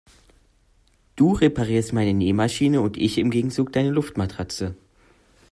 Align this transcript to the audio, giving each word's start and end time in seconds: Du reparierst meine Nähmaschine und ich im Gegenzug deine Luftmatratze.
Du 1.15 1.33
reparierst 1.33 1.93
meine 1.93 2.15
Nähmaschine 2.15 2.81
und 2.81 2.97
ich 2.97 3.19
im 3.19 3.29
Gegenzug 3.29 3.71
deine 3.71 3.91
Luftmatratze. 3.91 4.75